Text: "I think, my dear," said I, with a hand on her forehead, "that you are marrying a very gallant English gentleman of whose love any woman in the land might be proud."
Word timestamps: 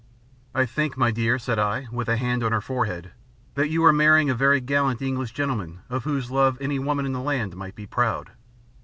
"I 0.55 0.65
think, 0.65 0.97
my 0.97 1.11
dear," 1.11 1.37
said 1.37 1.59
I, 1.59 1.85
with 1.91 2.09
a 2.09 2.17
hand 2.17 2.43
on 2.43 2.51
her 2.53 2.59
forehead, 2.59 3.11
"that 3.53 3.69
you 3.69 3.85
are 3.85 3.93
marrying 3.93 4.31
a 4.31 4.33
very 4.33 4.59
gallant 4.59 4.99
English 4.99 5.31
gentleman 5.31 5.81
of 5.91 6.05
whose 6.05 6.31
love 6.31 6.57
any 6.59 6.79
woman 6.79 7.05
in 7.05 7.13
the 7.13 7.21
land 7.21 7.55
might 7.55 7.75
be 7.75 7.85
proud." 7.85 8.31